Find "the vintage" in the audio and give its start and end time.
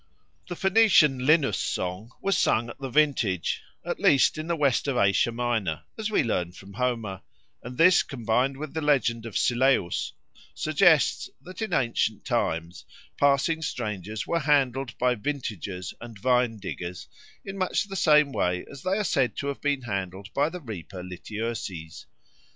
2.79-3.61